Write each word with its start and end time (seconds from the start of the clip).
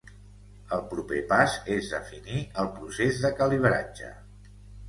El 0.77 0.79
proper 0.93 1.19
pas 1.33 1.59
és 1.75 1.91
definir 1.97 2.41
el 2.65 2.73
procés 2.79 3.23
de 3.27 3.35
calibratge. 3.43 4.11